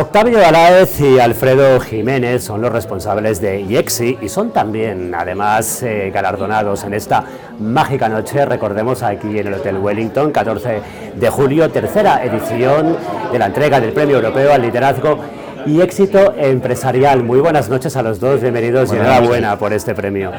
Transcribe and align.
Octavio 0.00 0.38
Aláez 0.46 1.00
y 1.00 1.18
Alfredo 1.18 1.80
Jiménez 1.80 2.44
son 2.44 2.62
los 2.62 2.70
responsables 2.70 3.40
de 3.40 3.62
IEXI 3.62 4.18
y 4.22 4.28
son 4.28 4.52
también, 4.52 5.12
además, 5.12 5.82
eh, 5.82 6.12
galardonados 6.14 6.84
en 6.84 6.94
esta 6.94 7.24
mágica 7.58 8.08
noche, 8.08 8.46
recordemos 8.46 9.02
aquí 9.02 9.40
en 9.40 9.48
el 9.48 9.54
Hotel 9.54 9.76
Wellington, 9.78 10.30
14 10.30 10.80
de 11.16 11.30
julio, 11.30 11.68
tercera 11.70 12.24
edición 12.24 12.96
de 13.32 13.40
la 13.40 13.46
entrega 13.46 13.80
del 13.80 13.92
Premio 13.92 14.18
Europeo 14.18 14.52
al 14.52 14.62
Liderazgo 14.62 15.18
y 15.66 15.80
éxito 15.80 16.34
empresarial. 16.36 17.22
Muy 17.24 17.40
buenas 17.40 17.68
noches 17.68 17.96
a 17.96 18.02
los 18.02 18.20
dos, 18.20 18.40
bienvenidos 18.40 18.92
y 18.92 18.96
enhorabuena 18.96 19.58
por 19.58 19.72
este 19.72 19.94
premio. 19.94 20.30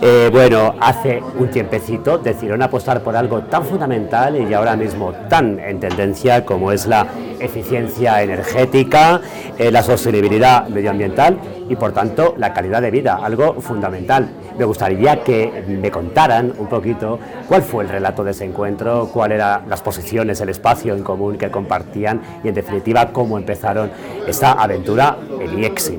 Eh, 0.00 0.28
bueno, 0.30 0.74
hace 0.80 1.22
un 1.38 1.50
tiempecito 1.50 2.18
decidieron 2.18 2.62
apostar 2.62 3.00
por 3.00 3.16
algo 3.16 3.40
tan 3.42 3.64
fundamental 3.64 4.36
y 4.36 4.52
ahora 4.54 4.76
mismo 4.76 5.12
tan 5.28 5.58
en 5.58 5.80
tendencia 5.80 6.44
como 6.44 6.70
es 6.70 6.86
la 6.86 7.06
eficiencia 7.40 8.22
energética, 8.22 9.20
eh, 9.58 9.70
la 9.70 9.82
sostenibilidad 9.82 10.68
medioambiental 10.68 11.38
y 11.68 11.76
por 11.76 11.92
tanto 11.92 12.34
la 12.38 12.52
calidad 12.52 12.82
de 12.82 12.90
vida, 12.90 13.18
algo 13.22 13.60
fundamental. 13.60 14.28
Me 14.58 14.64
gustaría 14.64 15.22
que 15.22 15.64
me 15.68 15.90
contaran 15.90 16.52
un 16.58 16.68
poquito 16.68 17.18
cuál 17.48 17.62
fue 17.62 17.84
el 17.84 17.90
relato 17.90 18.24
de 18.24 18.30
ese 18.30 18.44
encuentro, 18.44 19.10
cuáles 19.12 19.36
eran 19.36 19.68
las 19.68 19.82
posiciones, 19.82 20.40
el 20.40 20.48
espacio 20.48 20.94
en 20.94 21.02
común 21.02 21.36
que 21.36 21.50
compartían 21.50 22.22
y 22.42 22.48
en 22.48 22.54
definitiva 22.54 23.12
cómo 23.12 23.36
empezaron 23.38 23.90
esta 24.26 24.52
aventura 24.52 25.16
el 25.40 25.58
IEXI. 25.58 25.98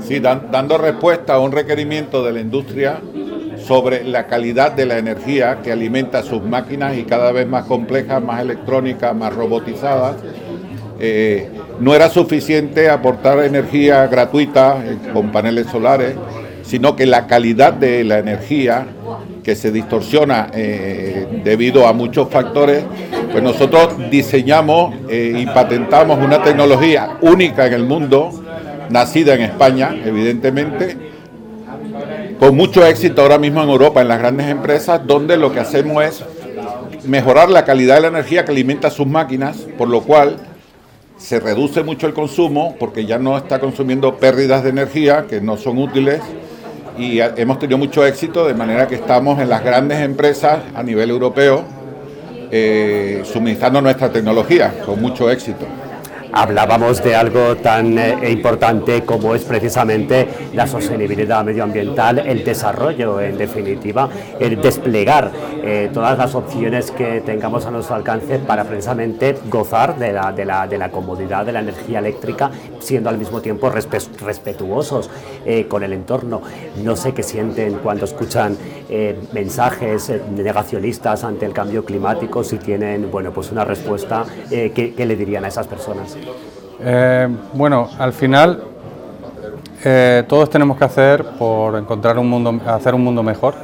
Sí, 0.00 0.20
dando 0.20 0.76
respuesta 0.76 1.34
a 1.34 1.40
un 1.40 1.50
requerimiento 1.50 2.22
de 2.22 2.32
la 2.32 2.40
industria 2.40 3.00
sobre 3.66 4.04
la 4.04 4.26
calidad 4.26 4.72
de 4.72 4.84
la 4.84 4.98
energía 4.98 5.60
que 5.62 5.72
alimenta 5.72 6.22
sus 6.22 6.42
máquinas 6.42 6.96
y 6.96 7.04
cada 7.04 7.32
vez 7.32 7.46
más 7.48 7.64
complejas, 7.64 8.22
más 8.22 8.42
electrónicas, 8.42 9.14
más 9.16 9.34
robotizadas. 9.34 10.16
Eh, 11.00 11.48
no 11.80 11.94
era 11.94 12.08
suficiente 12.08 12.88
aportar 12.88 13.40
energía 13.40 14.06
gratuita 14.06 14.82
eh, 14.84 14.96
con 15.12 15.32
paneles 15.32 15.66
solares, 15.66 16.14
sino 16.62 16.94
que 16.94 17.04
la 17.06 17.26
calidad 17.26 17.72
de 17.72 18.04
la 18.04 18.18
energía 18.18 18.86
que 19.42 19.56
se 19.56 19.70
distorsiona 19.72 20.48
eh, 20.54 21.40
debido 21.44 21.86
a 21.86 21.92
muchos 21.92 22.30
factores, 22.30 22.84
pues 23.30 23.42
nosotros 23.42 24.10
diseñamos 24.10 24.94
y 25.10 25.44
patentamos 25.46 26.18
una 26.24 26.42
tecnología 26.42 27.18
única 27.20 27.66
en 27.66 27.74
el 27.74 27.84
mundo, 27.84 28.30
nacida 28.88 29.34
en 29.34 29.42
España, 29.42 29.94
evidentemente, 30.04 30.96
con 32.38 32.56
mucho 32.56 32.86
éxito 32.86 33.22
ahora 33.22 33.38
mismo 33.38 33.62
en 33.62 33.68
Europa, 33.68 34.00
en 34.00 34.08
las 34.08 34.18
grandes 34.18 34.46
empresas, 34.46 35.00
donde 35.06 35.36
lo 35.36 35.52
que 35.52 35.60
hacemos 35.60 36.02
es 36.04 36.24
mejorar 37.06 37.50
la 37.50 37.64
calidad 37.64 37.96
de 37.96 38.02
la 38.02 38.08
energía 38.08 38.44
que 38.44 38.52
alimenta 38.52 38.90
sus 38.90 39.06
máquinas, 39.06 39.58
por 39.76 39.88
lo 39.88 40.02
cual 40.02 40.36
se 41.24 41.40
reduce 41.40 41.82
mucho 41.82 42.06
el 42.06 42.12
consumo 42.12 42.76
porque 42.78 43.06
ya 43.06 43.18
no 43.18 43.38
está 43.38 43.58
consumiendo 43.58 44.16
pérdidas 44.18 44.62
de 44.62 44.68
energía 44.68 45.24
que 45.26 45.40
no 45.40 45.56
son 45.56 45.78
útiles 45.78 46.20
y 46.98 47.18
hemos 47.18 47.58
tenido 47.58 47.78
mucho 47.78 48.04
éxito 48.04 48.46
de 48.46 48.52
manera 48.52 48.86
que 48.86 48.96
estamos 48.96 49.40
en 49.40 49.48
las 49.48 49.64
grandes 49.64 50.00
empresas 50.00 50.58
a 50.74 50.82
nivel 50.82 51.08
europeo 51.08 51.64
eh, 52.50 53.22
suministrando 53.24 53.80
nuestra 53.80 54.12
tecnología 54.12 54.82
con 54.84 55.00
mucho 55.00 55.30
éxito 55.30 55.64
hablábamos 56.34 57.02
de 57.02 57.14
algo 57.14 57.56
tan 57.56 57.96
eh, 57.96 58.30
importante 58.30 59.04
como 59.04 59.34
es 59.34 59.44
precisamente 59.44 60.28
la 60.52 60.66
sostenibilidad 60.66 61.44
medioambiental, 61.44 62.18
el 62.18 62.44
desarrollo, 62.44 63.20
en 63.20 63.38
definitiva, 63.38 64.08
el 64.40 64.60
desplegar 64.60 65.30
eh, 65.62 65.90
todas 65.94 66.18
las 66.18 66.34
opciones 66.34 66.90
que 66.90 67.20
tengamos 67.20 67.66
a 67.66 67.70
nuestro 67.70 67.94
alcance 67.94 68.40
para 68.40 68.64
precisamente 68.64 69.36
gozar 69.48 69.96
de 69.96 70.12
la, 70.12 70.32
de 70.32 70.44
la, 70.44 70.66
de 70.66 70.76
la 70.76 70.90
comodidad 70.90 71.46
de 71.46 71.52
la 71.52 71.60
energía 71.60 72.00
eléctrica, 72.00 72.50
siendo 72.80 73.08
al 73.08 73.18
mismo 73.18 73.40
tiempo 73.40 73.70
respetuosos 73.70 75.10
eh, 75.46 75.66
con 75.68 75.84
el 75.84 75.92
entorno. 75.92 76.42
No 76.82 76.96
sé 76.96 77.14
qué 77.14 77.22
sienten 77.22 77.74
cuando 77.74 78.04
escuchan 78.04 78.56
mensajes 79.32 80.12
negacionistas 80.30 81.24
ante 81.24 81.46
el 81.46 81.52
cambio 81.52 81.84
climático, 81.84 82.44
si 82.44 82.58
tienen 82.58 83.10
bueno, 83.10 83.32
pues 83.32 83.50
una 83.50 83.64
respuesta, 83.64 84.24
¿qué, 84.48 84.94
¿qué 84.96 85.06
le 85.06 85.16
dirían 85.16 85.44
a 85.44 85.48
esas 85.48 85.66
personas? 85.66 86.16
Eh, 86.80 87.28
bueno, 87.54 87.88
al 87.98 88.12
final 88.12 88.62
eh, 89.84 90.24
todos 90.28 90.50
tenemos 90.50 90.76
que 90.76 90.84
hacer 90.84 91.24
por 91.38 91.76
encontrar 91.76 92.18
un 92.18 92.28
mundo, 92.28 92.60
hacer 92.66 92.94
un 92.94 93.02
mundo 93.02 93.22
mejor. 93.22 93.54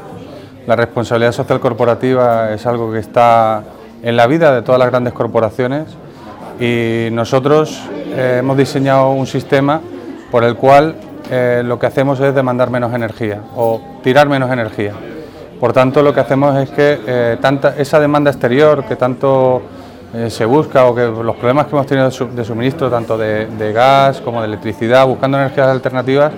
La 0.67 0.77
responsabilidad 0.77 1.33
social 1.33 1.61
corporativa 1.61 2.53
es 2.53 2.65
algo 2.67 2.93
que 2.93 2.99
está 2.99 3.63
en 4.03 4.17
la 4.17 4.27
vida 4.27 4.55
de 4.55 4.63
todas 4.63 4.79
las 4.79 4.89
grandes 4.91 5.13
corporaciones 5.13 5.85
y 6.59 7.09
nosotros 7.13 7.83
eh, 8.13 8.37
hemos 8.41 8.57
diseñado 8.57 9.11
un 9.11 9.27
sistema 9.27 9.81
por 10.31 10.45
el 10.45 10.57
cual 10.57 10.97
lo 11.63 11.79
que 11.79 11.87
hacemos 11.87 12.19
es 12.19 12.35
demandar 12.35 12.71
menos 12.71 12.93
energía 12.93 13.41
o 13.55 13.81
tirar 14.03 14.29
menos 14.29 14.51
energía. 14.51 14.95
Por 15.61 15.73
tanto, 15.73 16.03
lo 16.03 16.13
que 16.13 16.19
hacemos 16.19 16.57
es 16.57 16.71
que 16.71 17.39
tanta, 17.41 17.77
esa 17.79 18.01
demanda 18.01 18.33
exterior 18.33 18.85
que 18.85 18.97
tanto 18.97 19.63
eh, 20.13 20.29
se 20.29 20.45
busca 20.45 20.87
o 20.87 20.95
que 20.95 21.03
los 21.03 21.37
problemas 21.37 21.67
que 21.67 21.77
hemos 21.77 21.87
tenido 21.87 22.11
de 22.11 22.45
suministro, 22.45 22.91
tanto 22.91 23.17
de, 23.17 23.73
gas 23.73 24.21
como 24.21 24.41
de 24.41 24.49
electricidad, 24.49 25.07
buscando 25.07 25.39
energías 25.39 25.69
alternativas, 25.69 26.33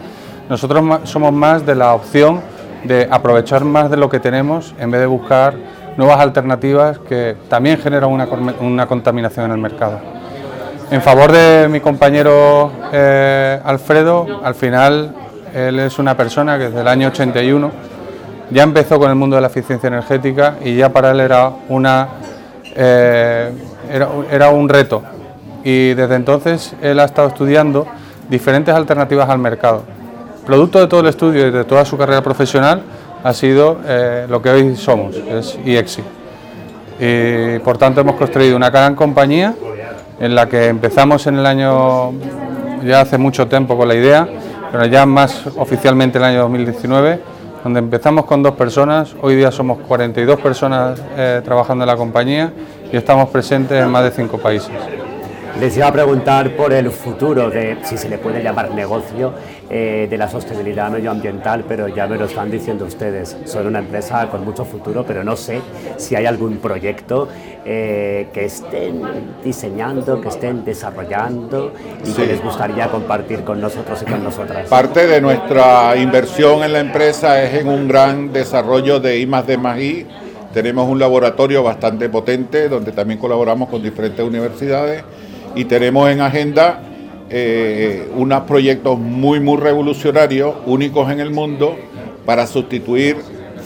nosotros 0.48 1.00
somos 1.04 1.32
más 1.32 1.64
de 1.64 1.74
la 1.74 1.94
opción 1.94 2.40
de 2.84 3.08
aprovechar 3.10 3.64
más 3.64 3.90
de 3.90 3.96
lo 3.96 4.10
que 4.10 4.20
tenemos 4.20 4.74
en 4.78 4.90
vez 4.90 5.00
de 5.00 5.06
buscar 5.06 5.54
nuevas 5.96 6.20
alternativas 6.20 6.98
que 6.98 7.36
también 7.48 7.78
generan 7.78 8.10
una, 8.10 8.86
contaminación 8.86 9.46
en 9.46 9.52
el 9.52 9.58
mercado. 9.58 10.00
En 10.90 11.00
favor 11.00 11.32
de 11.32 11.68
mi 11.70 11.80
compañero 11.80 12.70
eh, 12.92 13.58
Alfredo, 13.64 14.40
al 14.44 14.54
final 14.54 15.14
él 15.54 15.78
es 15.78 15.98
una 15.98 16.14
persona 16.14 16.58
que 16.58 16.64
desde 16.64 16.80
el 16.80 16.88
año 16.88 17.08
81 17.08 17.70
ya 18.50 18.62
empezó 18.64 18.98
con 18.98 19.08
el 19.08 19.16
mundo 19.16 19.36
de 19.36 19.42
la 19.42 19.48
eficiencia 19.48 19.86
energética 19.86 20.56
y 20.62 20.76
ya 20.76 20.90
para 20.90 21.12
él 21.12 21.20
era 21.20 21.50
una 21.68 22.08
eh, 22.74 23.50
era, 24.30 24.50
un 24.50 24.68
reto 24.68 25.02
y 25.64 25.94
desde 25.94 26.14
entonces 26.14 26.74
él 26.80 26.98
ha 27.00 27.04
estado 27.04 27.28
estudiando 27.28 27.86
diferentes 28.28 28.74
alternativas 28.74 29.28
al 29.28 29.38
mercado. 29.38 29.82
Producto 30.46 30.80
de 30.80 30.86
todo 30.86 31.00
el 31.00 31.06
estudio 31.08 31.46
y 31.46 31.50
de 31.50 31.64
toda 31.64 31.84
su 31.84 31.96
carrera 31.96 32.22
profesional 32.22 32.82
ha 33.22 33.32
sido 33.32 33.78
eh, 33.86 34.26
lo 34.28 34.42
que 34.42 34.50
hoy 34.50 34.76
somos, 34.76 35.14
es 35.16 35.58
IEXI. 35.64 36.02
Y 36.98 37.58
por 37.60 37.78
tanto 37.78 38.00
hemos 38.00 38.16
construido 38.16 38.56
una 38.56 38.70
gran 38.70 38.94
compañía 38.94 39.54
en 40.18 40.34
la 40.34 40.48
que 40.48 40.66
empezamos 40.66 41.26
en 41.26 41.38
el 41.38 41.46
año, 41.46 42.12
ya 42.84 43.00
hace 43.00 43.18
mucho 43.18 43.46
tiempo 43.48 43.76
con 43.76 43.88
la 43.88 43.94
idea, 43.94 44.28
pero 44.70 44.86
ya 44.86 45.04
más 45.04 45.44
oficialmente 45.56 46.18
en 46.18 46.24
el 46.24 46.30
año 46.30 46.40
2019 46.42 47.20
donde 47.62 47.78
empezamos 47.78 48.24
con 48.24 48.42
dos 48.42 48.54
personas, 48.54 49.14
hoy 49.20 49.36
día 49.36 49.50
somos 49.52 49.78
42 49.86 50.40
personas 50.40 51.00
eh, 51.16 51.40
trabajando 51.44 51.84
en 51.84 51.88
la 51.88 51.96
compañía 51.96 52.52
y 52.92 52.96
estamos 52.96 53.28
presentes 53.28 53.82
en 53.82 53.90
más 53.90 54.04
de 54.04 54.10
cinco 54.10 54.38
países. 54.38 54.72
Les 55.60 55.76
iba 55.76 55.86
a 55.86 55.92
preguntar 55.92 56.56
por 56.56 56.72
el 56.72 56.90
futuro 56.90 57.50
de, 57.50 57.76
si 57.84 57.98
se 57.98 58.08
le 58.08 58.16
puede 58.18 58.42
llamar 58.42 58.70
negocio, 58.72 59.34
eh, 59.70 60.06
de 60.08 60.18
la 60.18 60.28
sostenibilidad 60.28 60.90
medioambiental, 60.90 61.64
pero 61.68 61.88
ya 61.88 62.06
me 62.06 62.16
lo 62.16 62.24
están 62.24 62.50
diciendo 62.50 62.86
ustedes. 62.86 63.36
Son 63.44 63.66
una 63.66 63.78
empresa 63.78 64.28
con 64.28 64.44
mucho 64.44 64.64
futuro, 64.64 65.04
pero 65.06 65.22
no 65.22 65.36
sé 65.36 65.60
si 65.98 66.16
hay 66.16 66.26
algún 66.26 66.56
proyecto 66.56 67.28
eh, 67.64 68.28
que 68.32 68.46
estén 68.46 69.02
diseñando, 69.44 70.20
que 70.20 70.28
estén 70.28 70.64
desarrollando 70.64 71.72
y 72.04 72.12
que 72.12 72.26
les 72.26 72.42
gustaría 72.42 72.88
compartir 72.88 73.44
con 73.44 73.60
nosotros 73.60 74.02
y 74.02 74.10
con 74.10 74.24
nosotras. 74.24 74.68
Parte 74.68 75.06
de 75.06 75.20
nuestra 75.20 75.96
inversión 75.96 76.64
en 76.64 76.72
la 76.72 76.80
empresa 76.80 77.42
es 77.42 77.60
en 77.60 77.68
un 77.68 77.86
gran 77.86 78.32
desarrollo 78.32 79.00
de 79.00 79.20
I 79.20 79.26
más 79.26 79.44
I. 79.48 80.06
Tenemos 80.52 80.88
un 80.88 80.98
laboratorio 80.98 81.62
bastante 81.62 82.08
potente 82.08 82.68
donde 82.68 82.92
también 82.92 83.20
colaboramos 83.20 83.68
con 83.68 83.82
diferentes 83.82 84.24
universidades 84.24 85.04
y 85.54 85.64
tenemos 85.64 86.10
en 86.10 86.20
agenda 86.20 86.82
eh, 87.30 88.08
unos 88.14 88.42
proyectos 88.42 88.98
muy, 88.98 89.40
muy 89.40 89.56
revolucionarios, 89.56 90.54
únicos 90.66 91.10
en 91.10 91.20
el 91.20 91.30
mundo, 91.30 91.76
para 92.26 92.46
sustituir 92.46 93.16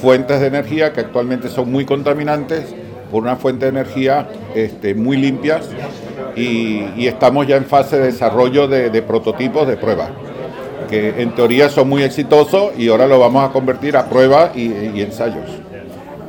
fuentes 0.00 0.40
de 0.40 0.46
energía 0.46 0.92
que 0.92 1.00
actualmente 1.00 1.48
son 1.48 1.70
muy 1.70 1.84
contaminantes 1.84 2.74
por 3.10 3.22
una 3.22 3.36
fuente 3.36 3.66
de 3.66 3.70
energía 3.70 4.28
este, 4.54 4.94
muy 4.94 5.16
limpias 5.16 5.68
y, 6.34 7.06
estamos 7.06 7.46
ya 7.46 7.56
en 7.56 7.64
fase 7.64 7.98
de 7.98 8.06
desarrollo 8.06 8.68
de, 8.68 9.02
prototipos 9.02 9.66
de 9.66 9.76
pruebas 9.76 10.10
que 10.90 11.20
en 11.20 11.34
teoría 11.34 11.68
son 11.68 11.88
muy 11.88 12.02
exitosos 12.02 12.72
y 12.78 12.88
ahora 12.88 13.06
lo 13.06 13.18
vamos 13.18 13.48
a 13.48 13.52
convertir 13.52 13.96
a 13.96 14.08
pruebas 14.08 14.56
y 14.56 15.00
ensayos. 15.00 15.65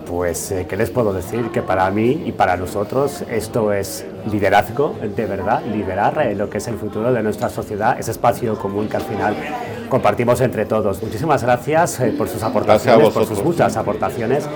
Pues, 0.07 0.51
eh, 0.51 0.65
¿qué 0.69 0.77
les 0.77 0.89
puedo 0.89 1.11
decir? 1.11 1.51
Que 1.51 1.61
para 1.61 1.89
mí 1.91 2.23
y 2.25 2.31
para 2.31 2.55
nosotros 2.55 3.23
esto 3.29 3.73
es 3.73 4.05
liderazgo, 4.31 4.95
de 5.01 5.25
verdad, 5.25 5.61
liderar 5.65 6.17
eh, 6.21 6.35
lo 6.35 6.49
que 6.49 6.59
es 6.59 6.67
el 6.67 6.75
futuro 6.75 7.11
de 7.11 7.21
nuestra 7.21 7.49
sociedad, 7.49 7.99
ese 7.99 8.11
espacio 8.11 8.57
común 8.57 8.87
que 8.87 8.95
al 8.95 9.03
final 9.03 9.35
compartimos 9.89 10.39
entre 10.41 10.65
todos. 10.65 11.03
Muchísimas 11.03 11.43
gracias 11.43 11.99
eh, 11.99 12.13
por 12.17 12.29
sus 12.29 12.41
aportaciones, 12.41 13.09
por 13.09 13.25
sus 13.25 13.43
muchas 13.43 13.75
aportaciones 13.75 14.47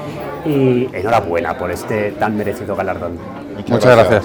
y 0.45 0.88
enhorabuena 0.94 1.57
por 1.57 1.69
este 1.69 2.12
tan 2.13 2.38
merecido 2.38 2.75
galardón. 2.75 3.18
Muchas, 3.68 3.95
gracias. 3.95 4.24